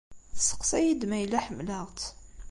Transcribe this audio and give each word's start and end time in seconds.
Tesseqsa-iyi-d 0.35 1.03
ma 1.07 1.17
yella 1.21 1.39
ḥemmleɣ-tt. 1.45 2.03